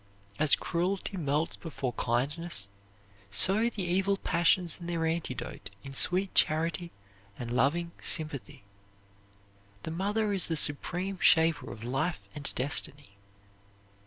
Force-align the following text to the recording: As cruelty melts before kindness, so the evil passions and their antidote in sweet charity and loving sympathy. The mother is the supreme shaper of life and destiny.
As 0.39 0.55
cruelty 0.55 1.15
melts 1.15 1.55
before 1.55 1.93
kindness, 1.93 2.67
so 3.29 3.69
the 3.69 3.83
evil 3.83 4.17
passions 4.17 4.77
and 4.79 4.89
their 4.89 5.05
antidote 5.05 5.69
in 5.83 5.93
sweet 5.93 6.33
charity 6.33 6.91
and 7.37 7.51
loving 7.53 7.91
sympathy. 8.01 8.63
The 9.83 9.91
mother 9.91 10.33
is 10.33 10.47
the 10.47 10.57
supreme 10.57 11.19
shaper 11.19 11.71
of 11.71 11.83
life 11.83 12.27
and 12.33 12.51
destiny. 12.55 13.09